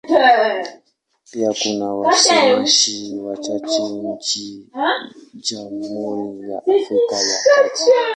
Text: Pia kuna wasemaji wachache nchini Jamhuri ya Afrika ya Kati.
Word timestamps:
Pia 1.31 1.53
kuna 1.63 1.93
wasemaji 1.93 3.19
wachache 3.25 3.81
nchini 4.15 4.69
Jamhuri 5.35 6.51
ya 6.51 6.57
Afrika 6.57 7.15
ya 7.15 7.39
Kati. 7.43 7.91